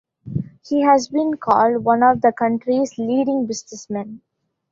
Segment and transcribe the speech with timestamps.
[0.65, 4.21] He has been called "one of the country's leading businessmen".